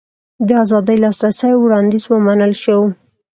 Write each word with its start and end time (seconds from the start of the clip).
د 0.47 0.49
ازاد 0.63 0.87
لاسرسي 1.03 1.51
وړاندیز 1.57 2.03
ومنل 2.07 2.53
شو. 2.63 2.79